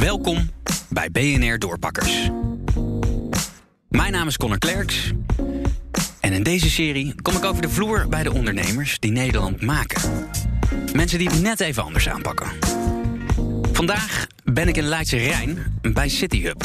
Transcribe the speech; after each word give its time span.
Welkom 0.00 0.50
bij 0.88 1.10
BNR 1.10 1.58
Doorpakkers. 1.58 2.30
Mijn 3.88 4.12
naam 4.12 4.26
is 4.26 4.36
Connor 4.36 4.58
Klerks. 4.58 5.12
En 6.20 6.32
in 6.32 6.42
deze 6.42 6.70
serie 6.70 7.14
kom 7.22 7.36
ik 7.36 7.44
over 7.44 7.62
de 7.62 7.68
vloer 7.68 8.08
bij 8.08 8.22
de 8.22 8.32
ondernemers 8.32 8.98
die 8.98 9.10
Nederland 9.10 9.60
maken. 9.60 10.28
Mensen 10.92 11.18
die 11.18 11.28
het 11.28 11.42
net 11.42 11.60
even 11.60 11.82
anders 11.82 12.08
aanpakken. 12.08 12.46
Vandaag 13.72 14.26
ben 14.44 14.68
ik 14.68 14.76
in 14.76 14.84
Leidse 14.84 15.16
Rijn 15.16 15.80
bij 15.82 16.08
CityHub. 16.08 16.64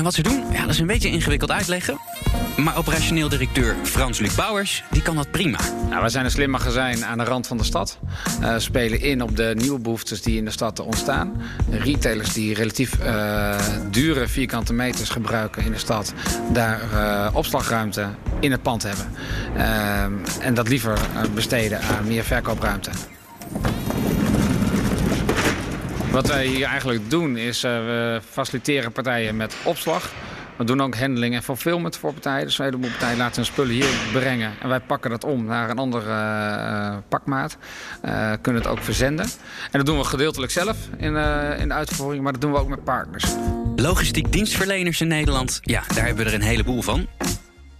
En 0.00 0.06
wat 0.06 0.14
ze 0.14 0.22
doen, 0.22 0.44
ja, 0.52 0.60
dat 0.60 0.70
is 0.70 0.78
een 0.78 0.86
beetje 0.86 1.08
ingewikkeld 1.08 1.50
uitleggen. 1.50 1.98
Maar 2.56 2.76
operationeel 2.76 3.28
directeur 3.28 3.76
Frans-Luc 3.82 4.34
Bouwers, 4.34 4.84
die 4.90 5.02
kan 5.02 5.16
dat 5.16 5.30
prima. 5.30 5.58
Nou, 5.88 6.00
wij 6.00 6.08
zijn 6.08 6.24
een 6.24 6.30
slim 6.30 6.50
magazijn 6.50 7.04
aan 7.04 7.18
de 7.18 7.24
rand 7.24 7.46
van 7.46 7.56
de 7.56 7.64
stad. 7.64 7.98
Uh, 8.40 8.54
spelen 8.58 9.00
in 9.00 9.22
op 9.22 9.36
de 9.36 9.52
nieuwe 9.56 9.78
behoeftes 9.78 10.22
die 10.22 10.36
in 10.36 10.44
de 10.44 10.50
stad 10.50 10.80
ontstaan. 10.80 11.42
Retailers 11.70 12.32
die 12.32 12.54
relatief 12.54 12.98
uh, 12.98 13.58
dure 13.90 14.28
vierkante 14.28 14.72
meters 14.72 15.08
gebruiken 15.08 15.64
in 15.64 15.72
de 15.72 15.78
stad... 15.78 16.12
daar 16.52 16.80
uh, 16.92 17.28
opslagruimte 17.32 18.08
in 18.40 18.50
het 18.50 18.62
pand 18.62 18.82
hebben. 18.82 19.06
en 20.40 20.54
dat 20.54 20.68
liever 20.68 20.98
besteden 21.34 21.80
aan 21.80 22.06
meer 22.06 22.24
verkoopruimte. 22.24 22.90
Wat 26.10 26.26
wij 26.26 26.46
hier 26.46 26.66
eigenlijk 26.66 27.10
doen 27.10 27.36
is 27.36 27.60
we 27.60 28.20
faciliteren 28.30 28.92
partijen 28.92 29.36
met 29.36 29.54
opslag... 29.64 30.10
We 30.56 30.66
doen 30.66 30.80
ook 30.80 30.96
handling 30.96 31.34
en 31.34 31.42
fulfillment 31.42 31.96
voor 31.96 32.12
partijen. 32.12 32.44
Dus 32.44 32.58
een 32.58 32.64
heleboel 32.64 32.90
partijen 32.90 33.16
laten 33.16 33.36
hun 33.36 33.44
spullen 33.44 33.74
hier 33.74 33.88
brengen. 34.12 34.52
En 34.60 34.68
wij 34.68 34.80
pakken 34.80 35.10
dat 35.10 35.24
om 35.24 35.44
naar 35.44 35.70
een 35.70 35.78
andere 35.78 36.10
uh, 36.10 36.96
pakmaat. 37.08 37.56
Uh, 38.04 38.32
kunnen 38.40 38.62
het 38.62 38.70
ook 38.70 38.82
verzenden. 38.82 39.24
En 39.70 39.70
dat 39.70 39.86
doen 39.86 39.98
we 39.98 40.04
gedeeltelijk 40.04 40.52
zelf 40.52 40.76
in, 40.96 41.16
in 41.58 41.68
de 41.68 41.74
uitvoering. 41.74 42.22
Maar 42.22 42.32
dat 42.32 42.40
doen 42.40 42.52
we 42.52 42.58
ook 42.58 42.68
met 42.68 42.84
partners. 42.84 43.24
Logistiek 43.76 44.32
dienstverleners 44.32 45.00
in 45.00 45.08
Nederland. 45.08 45.60
Ja, 45.62 45.82
daar 45.94 46.06
hebben 46.06 46.24
we 46.24 46.30
er 46.30 46.36
een 46.36 46.46
heleboel 46.46 46.82
van. 46.82 47.06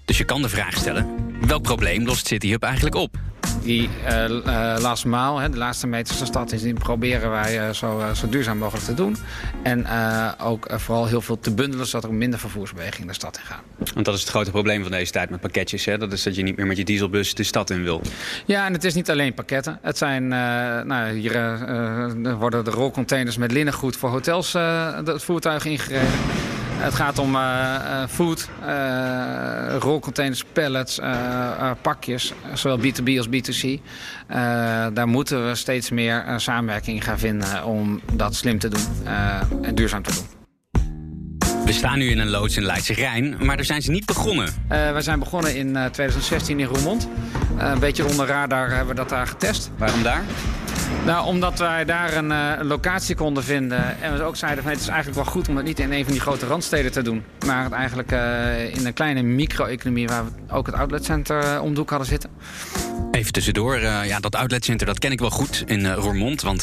Dus 0.04 0.18
je 0.18 0.24
kan 0.24 0.42
de 0.42 0.48
vraag 0.48 0.76
stellen. 0.76 1.06
Welk 1.46 1.62
probleem 1.62 2.04
lost 2.04 2.26
CityHub 2.26 2.62
eigenlijk 2.62 2.94
op? 2.94 3.16
Die 3.62 3.88
uh, 4.08 4.28
uh, 4.28 4.76
last 4.78 5.04
mile, 5.04 5.40
hè, 5.40 5.50
de 5.50 5.56
laatste 5.56 5.86
meters 5.86 6.16
van 6.16 6.26
de 6.26 6.32
stad, 6.32 6.52
is, 6.52 6.62
die 6.62 6.74
proberen 6.74 7.30
wij 7.30 7.68
uh, 7.68 7.74
zo, 7.74 8.02
zo, 8.14 8.28
duurzaam 8.28 8.58
mogelijk 8.58 8.84
te 8.84 8.94
doen. 8.94 9.16
En 9.62 9.86
ook 10.38 10.66
vooral 10.70 11.06
heel 11.06 11.20
veel 11.20 11.38
te 11.38 11.54
bundelen, 11.54 11.86
zodat 11.86 12.10
er 12.10 12.16
minder 12.16 12.38
vervoersbeweging 12.38 13.06
de 13.06 13.14
stad 13.14 13.36
in 13.36 13.44
gaat. 13.44 13.92
Want 13.94 14.04
dat 14.04 14.14
is 14.14 14.20
het 14.20 14.30
grote 14.30 14.50
probleem 14.50 14.82
van 14.82 14.90
deze 14.90 15.12
tijd 15.12 15.30
met 15.30 15.40
pakketjes. 15.40 15.84
Hè? 15.84 15.98
Dat 15.98 16.12
is 16.12 16.22
dat 16.22 16.36
je 16.36 16.42
niet 16.42 16.56
meer 16.56 16.66
met 16.66 16.76
je 16.76 16.84
dieselbus 16.84 17.34
de 17.34 17.42
stad 17.42 17.70
in 17.70 17.82
wil. 17.82 18.02
Ja, 18.46 18.66
en 18.66 18.72
het 18.72 18.84
is 18.84 18.94
niet 18.94 19.10
alleen 19.10 19.34
pakketten. 19.34 19.78
Het 19.82 19.98
zijn, 19.98 20.28
nou, 20.86 21.12
hier 21.12 21.58
worden 22.38 22.64
de 22.64 22.70
rolcontainers 22.70 23.36
met 23.36 23.52
linnengoed 23.52 23.96
voor 23.96 24.10
hotels 24.10 24.52
het 24.52 25.22
voertuig 25.22 25.64
ingereden. 25.64 26.08
Het 26.80 26.94
gaat 26.94 27.18
om 27.18 27.34
uh, 27.34 28.06
food, 28.08 28.48
uh, 28.66 29.76
rolcontainers, 29.78 30.44
pallets, 30.52 31.00
pakjes, 31.82 32.32
zowel 32.54 32.78
B2B 32.78 33.16
als 33.16 33.28
B2C. 33.28 33.80
daar 34.92 35.08
moeten 35.08 35.48
we 35.48 35.54
steeds 35.54 35.90
meer 35.90 36.24
samenwerking 36.36 37.04
gaan 37.04 37.18
vinden 37.18 37.64
om 37.64 38.00
dat 38.12 38.34
slim 38.34 38.58
te 38.58 38.68
doen 38.68 39.06
en 39.62 39.74
duurzaam 39.74 40.02
te 40.02 40.12
doen. 40.14 40.38
We 41.70 41.76
staan 41.76 41.98
nu 41.98 42.10
in 42.10 42.18
een 42.18 42.30
loods 42.30 42.56
in 42.56 42.64
Leidse 42.64 42.94
Rijn, 42.94 43.36
maar 43.40 43.56
daar 43.56 43.64
zijn 43.64 43.82
ze 43.82 43.90
niet 43.90 44.06
begonnen. 44.06 44.46
Uh, 44.46 44.92
we 44.92 45.00
zijn 45.00 45.18
begonnen 45.18 45.56
in 45.56 45.68
uh, 45.68 45.84
2016 45.84 46.60
in 46.60 46.66
Roermond. 46.66 47.08
Uh, 47.58 47.70
een 47.70 47.78
beetje 47.78 48.06
onder 48.06 48.26
radar 48.26 48.68
hebben 48.68 48.88
we 48.88 48.94
dat 48.94 49.08
daar 49.08 49.26
getest. 49.26 49.70
Waarom 49.76 50.02
daar? 50.02 50.24
Nou, 51.04 51.26
omdat 51.26 51.58
wij 51.58 51.84
daar 51.84 52.16
een 52.16 52.30
uh, 52.30 52.52
locatie 52.62 53.14
konden 53.14 53.44
vinden. 53.44 54.00
En 54.00 54.16
we 54.16 54.22
ook 54.22 54.36
zeiden 54.36 54.62
van 54.62 54.72
het 54.72 54.80
is 54.80 54.88
eigenlijk 54.88 55.16
wel 55.22 55.32
goed 55.32 55.48
om 55.48 55.56
het 55.56 55.64
niet 55.64 55.78
in 55.78 55.92
een 55.92 56.04
van 56.04 56.12
die 56.12 56.20
grote 56.20 56.46
randsteden 56.46 56.92
te 56.92 57.02
doen. 57.02 57.24
Maar 57.46 57.64
het 57.64 57.72
eigenlijk 57.72 58.12
uh, 58.12 58.74
in 58.74 58.86
een 58.86 58.92
kleine 58.92 59.22
micro-economie 59.22 60.08
waar 60.08 60.24
we 60.24 60.30
ook 60.54 60.66
het 60.66 60.74
outletcenter 60.74 61.54
uh, 61.54 61.62
om 61.62 61.72
de 61.72 61.78
hoek 61.78 61.90
hadden 61.90 62.08
zitten. 62.08 62.30
Even 63.10 63.32
tussendoor, 63.32 63.78
ja, 63.80 64.20
dat 64.20 64.34
outletcenter 64.34 64.86
dat 64.86 64.98
ken 64.98 65.12
ik 65.12 65.18
wel 65.18 65.30
goed 65.30 65.62
in 65.66 65.92
Roermond. 65.92 66.42
Want, 66.42 66.60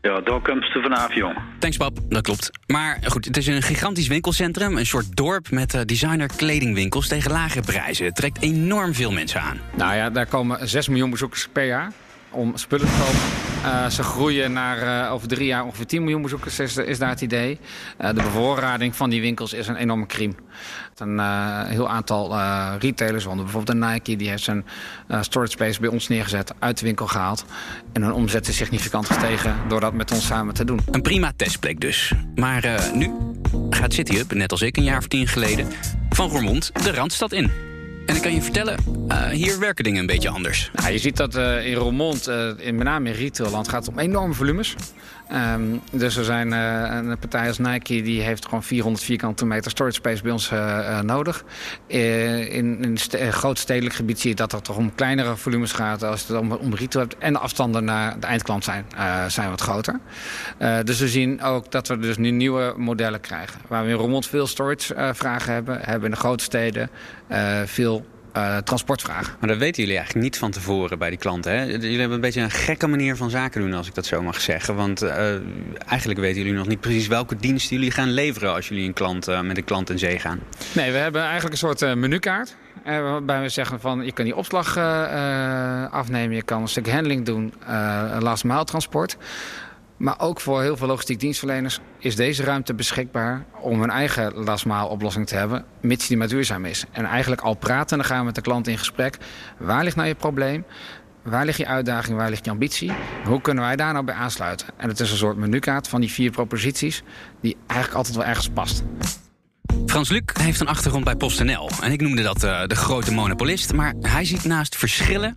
ja, 0.00 0.20
daar 0.20 0.40
komt 0.40 0.64
ze 0.64 0.80
vanaf, 0.82 1.14
jong. 1.14 1.36
Thanks, 1.58 1.76
pap, 1.76 1.98
dat 2.08 2.22
klopt. 2.22 2.50
Maar 2.66 2.98
goed, 3.04 3.24
het 3.24 3.36
is 3.36 3.46
een 3.46 3.62
gigantisch 3.62 4.08
winkelcentrum. 4.08 4.76
Een 4.76 4.86
soort 4.86 5.16
dorp 5.16 5.50
met 5.50 5.88
designer 5.88 6.30
kledingwinkels 6.36 7.08
tegen 7.08 7.30
lage 7.30 7.60
prijzen. 7.60 8.04
Het 8.06 8.14
trekt 8.14 8.42
enorm 8.42 8.94
veel 8.94 9.12
mensen 9.12 9.40
aan. 9.40 9.60
Nou 9.76 9.94
ja, 9.94 10.10
daar 10.10 10.26
komen 10.26 10.68
6 10.68 10.88
miljoen 10.88 11.10
bezoekers 11.10 11.48
per 11.52 11.66
jaar 11.66 11.92
om 12.30 12.56
spullen 12.56 12.86
te 12.86 12.92
kopen. 12.92 13.48
Uh, 13.64 13.86
ze 13.88 14.02
groeien 14.02 14.52
naar 14.52 15.06
uh, 15.06 15.12
over 15.12 15.28
drie 15.28 15.46
jaar 15.46 15.64
ongeveer 15.64 15.86
10 15.86 16.02
miljoen 16.02 16.22
bezoekers, 16.22 16.58
is, 16.58 16.98
daar 16.98 17.08
het 17.08 17.20
idee. 17.20 17.58
Uh, 18.00 18.08
de 18.08 18.14
bevoorrading 18.14 18.96
van 18.96 19.10
die 19.10 19.20
winkels 19.20 19.52
is 19.52 19.68
een 19.68 19.76
enorme 19.76 20.06
crime. 20.06 20.34
Een 20.96 21.18
heel 21.66 21.88
aantal 21.88 22.38
retailers, 22.78 23.26
onder 23.26 23.44
bijvoorbeeld 23.44 23.82
een 23.82 23.90
Nike, 23.90 24.16
die 24.16 24.28
heeft 24.28 24.42
zijn 24.42 24.64
storage 25.20 25.50
space 25.50 25.80
bij 25.80 25.88
ons 25.88 26.08
neergezet, 26.08 26.54
uit 26.58 26.78
de 26.78 26.84
winkel 26.84 27.06
gehaald. 27.06 27.44
En 27.92 28.02
hun 28.02 28.12
omzet 28.12 28.48
is 28.48 28.56
significant 28.56 29.06
gestegen 29.06 29.56
door 29.68 29.80
dat 29.80 29.92
met 29.92 30.12
ons 30.12 30.26
samen 30.26 30.54
te 30.54 30.64
doen. 30.64 30.80
Een 30.90 31.02
prima 31.02 31.32
testplek 31.36 31.80
dus. 31.80 32.12
Maar 32.34 32.90
nu 32.92 33.14
gaat 33.70 33.92
CityHub, 33.92 34.32
net 34.32 34.50
als 34.50 34.62
ik 34.62 34.76
een 34.76 34.84
jaar 34.84 34.98
of 34.98 35.06
tien 35.06 35.26
geleden, 35.26 35.68
van 36.10 36.28
Roermond 36.30 36.70
de 36.82 36.92
Randstad 36.92 37.32
in. 37.32 37.50
En 38.06 38.16
ik 38.16 38.22
kan 38.22 38.34
je 38.34 38.42
vertellen, 38.42 38.76
uh, 39.08 39.26
hier 39.26 39.58
werken 39.58 39.84
dingen 39.84 40.00
een 40.00 40.06
beetje 40.06 40.28
anders. 40.28 40.70
Nou, 40.74 40.92
je 40.92 40.98
ziet 40.98 41.16
dat 41.16 41.36
uh, 41.36 41.66
in 41.66 41.74
Roermond, 41.74 42.28
uh, 42.28 42.50
in, 42.56 42.76
met 42.76 42.86
name 42.86 43.08
in 43.08 43.14
retailland, 43.14 43.68
gaat 43.68 43.86
het 43.86 43.94
om 43.94 43.98
enorme 44.00 44.34
volumes. 44.34 44.74
Um, 45.54 45.80
dus 45.92 46.16
er 46.16 46.24
zijn 46.24 46.52
een 46.52 47.18
partij 47.18 47.46
als 47.46 47.58
Nike 47.58 48.02
die 48.02 48.22
heeft 48.22 48.44
gewoon 48.44 48.62
400 48.62 49.04
vierkante 49.04 49.46
meter 49.46 49.70
storage 49.70 49.94
space 49.94 50.22
bij 50.22 50.32
ons 50.32 50.50
nodig. 51.02 51.44
in, 51.86 52.82
in 52.82 52.98
een 53.10 53.32
groot 53.32 53.58
stedelijk 53.58 53.94
gebied 53.94 54.20
zie 54.20 54.30
je 54.30 54.36
dat 54.36 54.52
het 54.52 54.64
toch 54.64 54.76
om 54.76 54.94
kleinere 54.94 55.36
volumes 55.36 55.72
gaat 55.72 56.02
als 56.02 56.28
het 56.28 56.38
om, 56.38 56.52
om 56.52 56.74
retail 56.74 57.04
hebt. 57.04 57.18
En 57.18 57.32
de 57.32 57.38
afstanden 57.38 57.84
naar 57.84 58.20
de 58.20 58.26
eindklant 58.26 58.64
zijn, 58.64 58.86
zijn 59.28 59.50
wat 59.50 59.60
groter. 59.60 60.00
dus 60.84 61.00
we 61.00 61.08
zien 61.08 61.42
ook 61.42 61.70
dat 61.70 61.88
we 61.88 61.98
dus 61.98 62.16
nu 62.16 62.30
nieuwe 62.30 62.74
modellen 62.76 63.20
krijgen. 63.20 63.60
Waar 63.66 63.84
we 63.84 63.90
in 63.90 63.96
Roermond 63.96 64.26
veel 64.26 64.46
storage 64.46 65.12
vragen 65.14 65.52
hebben, 65.52 65.78
hebben 65.80 66.04
in 66.04 66.10
de 66.10 66.20
grote 66.20 66.44
steden 66.44 66.90
veel 67.64 68.04
uh, 68.38 68.56
transportvragen. 68.56 69.34
Maar 69.40 69.48
dat 69.48 69.58
weten 69.58 69.82
jullie 69.82 69.96
eigenlijk 69.96 70.26
niet 70.26 70.38
van 70.38 70.50
tevoren 70.50 70.98
bij 70.98 71.08
die 71.08 71.18
klanten. 71.18 71.52
Hè? 71.52 71.62
Jullie 71.64 71.98
hebben 71.98 72.16
een 72.16 72.20
beetje 72.20 72.40
een 72.40 72.50
gekke 72.50 72.86
manier 72.86 73.16
van 73.16 73.30
zaken 73.30 73.60
doen, 73.60 73.74
als 73.74 73.86
ik 73.86 73.94
dat 73.94 74.06
zo 74.06 74.22
mag 74.22 74.40
zeggen. 74.40 74.74
Want 74.74 75.02
uh, 75.02 75.10
eigenlijk 75.86 76.20
weten 76.20 76.42
jullie 76.42 76.56
nog 76.56 76.66
niet 76.66 76.80
precies 76.80 77.06
welke 77.06 77.36
diensten 77.36 77.76
jullie 77.76 77.90
gaan 77.90 78.10
leveren 78.10 78.54
als 78.54 78.68
jullie 78.68 78.86
een 78.86 78.92
klant, 78.92 79.28
uh, 79.28 79.40
met 79.40 79.56
een 79.56 79.64
klant 79.64 79.90
in 79.90 79.98
zee 79.98 80.18
gaan. 80.18 80.40
Nee, 80.72 80.92
we 80.92 80.98
hebben 80.98 81.22
eigenlijk 81.22 81.52
een 81.52 81.58
soort 81.58 81.96
menukaart. 81.96 82.56
Waarbij 82.84 83.40
we 83.40 83.48
zeggen 83.48 83.80
van 83.80 84.04
je 84.04 84.12
kan 84.12 84.24
die 84.24 84.36
opslag 84.36 84.76
afnemen, 85.90 86.36
je 86.36 86.42
kan 86.42 86.62
een 86.62 86.68
stuk 86.68 86.90
handling 86.90 87.24
doen, 87.24 87.52
last 88.18 88.44
mile 88.44 88.64
transport. 88.64 89.16
Maar 89.98 90.20
ook 90.20 90.40
voor 90.40 90.62
heel 90.62 90.76
veel 90.76 90.86
logistiek 90.86 91.20
dienstverleners 91.20 91.80
is 91.98 92.16
deze 92.16 92.42
ruimte 92.42 92.74
beschikbaar 92.74 93.44
om 93.60 93.80
hun 93.80 93.90
eigen 93.90 94.34
lastmaal 94.34 94.88
oplossing 94.88 95.26
te 95.26 95.34
hebben, 95.34 95.64
mits 95.80 96.06
die 96.06 96.16
maar 96.16 96.28
duurzaam 96.28 96.64
is. 96.64 96.84
En 96.90 97.04
eigenlijk 97.04 97.40
al 97.40 97.54
praten, 97.54 97.96
dan 97.98 98.06
gaan 98.06 98.18
we 98.18 98.24
met 98.24 98.34
de 98.34 98.40
klant 98.40 98.66
in 98.66 98.78
gesprek. 98.78 99.16
Waar 99.58 99.84
ligt 99.84 99.96
nou 99.96 100.08
je 100.08 100.14
probleem? 100.14 100.64
Waar 101.22 101.44
ligt 101.44 101.58
je 101.58 101.66
uitdaging? 101.66 102.16
Waar 102.16 102.30
ligt 102.30 102.44
je 102.44 102.50
ambitie? 102.50 102.92
Hoe 103.24 103.40
kunnen 103.40 103.64
wij 103.64 103.76
daar 103.76 103.92
nou 103.92 104.04
bij 104.04 104.14
aansluiten? 104.14 104.66
En 104.76 104.88
het 104.88 105.00
is 105.00 105.10
een 105.10 105.16
soort 105.16 105.36
menukaart 105.36 105.88
van 105.88 106.00
die 106.00 106.10
vier 106.10 106.30
proposities 106.30 107.02
die 107.40 107.56
eigenlijk 107.66 107.98
altijd 107.98 108.16
wel 108.16 108.26
ergens 108.26 108.48
past. 108.48 108.82
Frans 109.86 110.08
Luc 110.08 110.22
heeft 110.32 110.60
een 110.60 110.68
achtergrond 110.68 111.04
bij 111.04 111.16
PostNL. 111.16 111.70
En 111.82 111.92
ik 111.92 112.00
noemde 112.00 112.22
dat 112.22 112.44
uh, 112.44 112.66
de 112.66 112.76
grote 112.76 113.12
monopolist. 113.12 113.72
Maar 113.72 113.94
hij 114.00 114.24
ziet 114.24 114.44
naast 114.44 114.76
verschillen 114.76 115.36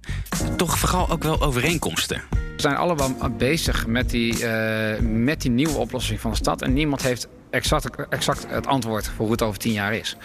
toch 0.56 0.78
vooral 0.78 1.10
ook 1.10 1.24
wel 1.24 1.42
overeenkomsten. 1.42 2.41
We 2.62 2.68
zijn 2.68 2.80
allemaal 2.80 3.30
bezig 3.38 3.88
met 3.88 4.10
die, 4.10 4.44
uh, 4.44 5.00
met 5.00 5.42
die 5.42 5.52
nieuwe 5.52 5.78
oplossing 5.78 6.20
van 6.20 6.32
de 6.32 6.38
stad. 6.38 6.62
En 6.62 6.74
niemand 6.74 7.02
heeft 7.02 7.28
exact, 7.50 8.08
exact 8.10 8.46
het 8.48 8.68
antwoord 8.68 9.08
voor 9.08 9.24
hoe 9.26 9.32
het 9.32 9.42
over 9.42 9.60
tien 9.60 9.72
jaar 9.72 9.94
is. 9.94 10.16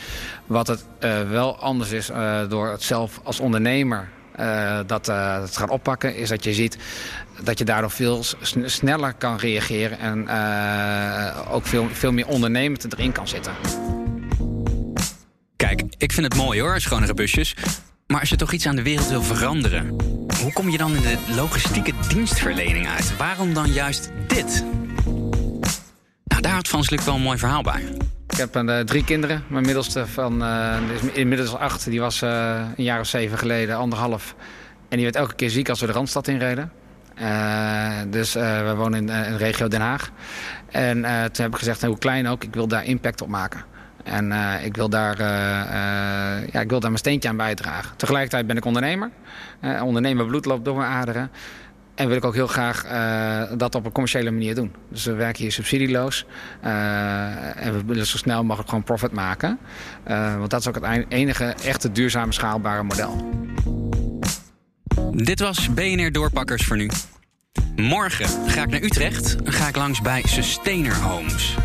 Wat 0.47 0.67
het 0.67 0.85
uh, 1.01 1.31
wel 1.31 1.59
anders 1.59 1.91
is 1.91 2.11
uh, 2.11 2.49
door 2.49 2.69
het 2.69 2.83
zelf 2.83 3.21
als 3.23 3.41
ondernemer 3.41 4.09
uh, 4.41 4.79
dat, 4.87 5.09
uh, 5.09 5.43
gaan 5.51 5.71
oppakken, 5.71 6.17
is 6.17 6.29
dat 6.29 6.45
je 6.45 6.55
ziet 6.55 6.79
dat 7.43 7.59
je 7.59 7.65
daardoor 7.65 7.91
veel 7.91 8.25
sneller 8.65 9.15
kan 9.15 9.37
reageren 9.37 9.99
en 9.99 10.21
ook 11.49 11.67
veel, 11.67 11.89
veel 11.93 12.13
meer 12.13 12.27
ondernemend 12.27 12.93
erin 12.93 13.13
kan 13.13 13.29
zitten. 13.29 13.53
Kijk, 15.57 15.83
ik 15.99 16.13
vind 16.13 16.27
het 16.27 16.37
mooi 16.43 16.61
hoor, 16.61 16.81
schonere 16.81 17.15
busjes. 17.15 17.57
Maar 18.07 18.21
als 18.21 18.29
je 18.29 18.37
toch 18.37 18.53
iets 18.53 18.67
aan 18.67 18.77
de 18.77 18.83
wereld 18.83 19.09
wil 19.09 19.23
veranderen, 19.23 19.97
hoe 20.43 20.53
kom 20.53 20.69
je 20.69 20.79
dan 20.79 20.97
in 20.97 21.03
de 21.03 21.19
logistieke 21.35 21.93
dienstverlening 22.09 22.89
uit? 22.89 23.17
Waarom 23.17 23.55
dan 23.55 23.73
juist 23.73 24.11
dit? 24.27 24.65
Nou, 26.25 26.41
daar 26.41 26.53
had 26.53 26.69
Van 26.69 26.85
Sluk 26.85 27.01
wel 27.01 27.15
een 27.15 27.23
mooi 27.23 27.39
verhaal 27.39 27.63
bij. 27.63 27.83
Ik 28.29 28.37
heb 28.37 28.57
uh, 28.57 28.81
drie 28.81 29.05
kinderen. 29.05 29.45
Mijn 29.49 29.65
middelste 29.65 30.07
van 30.07 30.43
uh, 30.43 30.77
is 30.95 31.13
inmiddels 31.13 31.55
acht. 31.55 31.85
Die 31.85 32.01
was 32.01 32.23
uh, 32.23 32.61
een 32.77 32.85
jaar 32.85 33.01
of 33.01 33.07
zeven 33.07 33.39
geleden, 33.39 33.77
anderhalf. 33.77 34.35
En 34.89 34.97
die 34.97 35.05
werd 35.05 35.17
elke 35.17 35.35
keer 35.35 35.51
ziek 35.51 35.69
als 35.69 35.81
we 35.81 35.87
de 35.87 35.93
Randstad 35.93 36.29
inreden. 36.29 36.73
dus 38.11 38.33
we 38.33 38.73
wonen 38.77 39.09
in, 39.09 39.25
in, 39.25 39.37
regio 39.37 39.69
Den 39.69 39.81
Haag. 39.81 40.11
En 40.71 41.03
toen 41.03 41.45
heb 41.45 41.53
ik 41.53 41.59
gezegd, 41.59 41.83
hoe 41.83 41.99
klein 41.99 42.29
ook, 42.29 42.45
ik 42.45 42.55
wil 42.55 42.69
daar 42.69 42.85
impact 42.85 43.23
op 43.23 43.29
maken. 43.29 43.65
En 44.07 44.33
ik, 44.65 44.77
wil 44.77 44.89
daar, 44.89 45.19
ja, 46.53 46.61
ik 46.61 46.69
wil 46.69 46.81
daar 46.81 46.91
mijn 46.91 46.97
steentje 46.97 47.29
aan 47.29 47.37
bijdragen. 47.37 47.97
Tegelijkertijd 47.97 48.47
ben 48.47 48.57
ik 48.57 48.65
ondernemer. 48.65 49.11
ondernemer 49.83 50.27
bloed 50.27 50.45
loopt 50.45 50.65
door 50.65 50.77
mijn 50.77 50.91
aderen. 50.91 51.31
En 51.95 52.09
wil 52.09 52.17
ik 52.17 52.25
ook 52.25 52.35
heel 52.35 52.47
graag 52.47 52.85
dat 53.57 53.75
op 53.75 53.85
een 53.85 53.93
commerciële 53.93 54.31
manier 54.31 54.55
doen. 54.55 54.75
Dus 54.89 55.05
we 55.05 55.13
werken 55.13 55.43
hier 55.43 55.53
subsidieloos. 55.53 56.27
En 56.61 57.73
we 57.73 57.83
willen 57.87 58.07
zo 58.07 58.17
snel 58.17 58.45
mogelijk 58.45 58.69
gewoon 58.69 58.85
profit 58.85 59.13
maken. 59.13 59.59
Want 60.39 60.51
dat 60.51 60.61
is 60.61 60.69
ook 60.69 60.75
het 60.75 61.05
enige 61.09 61.55
echte 61.65 61.93
duurzame 61.93 62.33
schaalbare 62.33 62.83
model. 62.83 63.31
Dit 65.13 65.41
was 65.41 65.75
BNR 65.75 66.13
Doorpakkers 66.13 66.65
voor 66.65 66.77
nu. 66.77 66.91
Morgen 67.77 68.49
ga 68.49 68.63
ik 68.63 68.71
naar 68.71 68.83
Utrecht 68.83 69.37
ga 69.45 69.69
ik 69.69 69.77
langs 69.77 70.01
bij 70.01 70.23
Sustainer 70.27 70.97
Homes. 70.97 71.57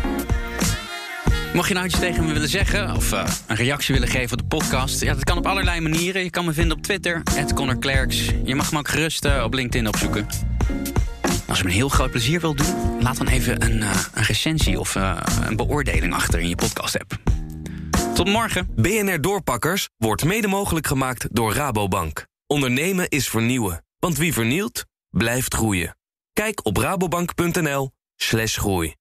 Mocht 1.52 1.68
je 1.68 1.74
nou 1.74 1.86
iets 1.86 1.98
tegen 1.98 2.24
me 2.24 2.32
willen 2.32 2.48
zeggen 2.48 2.96
of 2.96 3.12
uh, 3.12 3.24
een 3.46 3.56
reactie 3.56 3.94
willen 3.94 4.08
geven 4.08 4.32
op 4.32 4.38
de 4.38 4.44
podcast, 4.56 5.00
ja, 5.00 5.14
dat 5.14 5.24
kan 5.24 5.38
op 5.38 5.46
allerlei 5.46 5.80
manieren. 5.80 6.24
Je 6.24 6.30
kan 6.30 6.44
me 6.44 6.52
vinden 6.52 6.76
op 6.76 6.82
Twitter, 6.82 7.22
@connorclerks. 7.54 8.30
Je 8.44 8.54
mag 8.54 8.72
me 8.72 8.78
ook 8.78 8.88
gerust 8.88 9.24
uh, 9.24 9.42
op 9.44 9.54
LinkedIn 9.54 9.88
opzoeken. 9.88 10.26
Als 11.48 11.58
je 11.58 11.64
me 11.64 11.70
een 11.70 11.76
heel 11.76 11.88
groot 11.88 12.10
plezier 12.10 12.40
wilt 12.40 12.58
doen, 12.58 13.02
laat 13.02 13.16
dan 13.16 13.28
even 13.28 13.62
een, 13.62 13.76
uh, 13.76 14.04
een 14.14 14.24
recensie 14.24 14.80
of 14.80 14.94
een 14.94 15.56
beoordeling 15.56 16.14
achter 16.14 16.40
in 16.40 16.48
je 16.48 16.54
podcast-app. 16.54 17.16
Tot 18.14 18.28
morgen. 18.28 18.68
BNR 18.76 19.20
Doorpakkers 19.20 19.88
wordt 19.96 20.24
mede 20.24 20.48
mogelijk 20.48 20.86
gemaakt 20.86 21.26
door 21.30 21.54
Rabobank. 21.54 22.26
Ondernemen 22.46 23.08
is 23.08 23.28
vernieuwen, 23.28 23.84
want 23.98 24.16
wie 24.16 24.32
vernielt, 24.32 24.84
blijft 25.10 25.54
groeien. 25.54 25.96
Kijk 26.32 26.66
op 26.66 26.76
rabobank.nl/groei. 26.76 28.94